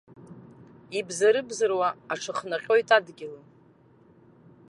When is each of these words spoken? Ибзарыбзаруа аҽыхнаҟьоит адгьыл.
Ибзарыбзаруа 0.97 1.89
аҽыхнаҟьоит 2.13 2.89
адгьыл. 2.97 3.33